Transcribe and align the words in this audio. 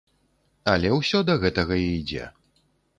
Але 0.73 0.89
ўсё 0.95 1.23
да 1.29 1.37
гэтага 1.45 1.81
і 1.85 1.87
ідзе. 2.03 2.25